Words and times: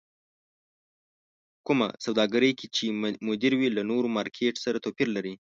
کومه 1.67 1.87
سوداګرۍ 2.05 2.51
کې 2.59 2.67
چې 2.75 2.85
مدير 3.27 3.53
وي 3.59 3.69
له 3.77 3.81
نور 3.91 4.03
مارکېټ 4.17 4.55
سره 4.65 4.81
توپير 4.85 5.07
لري. 5.15 5.33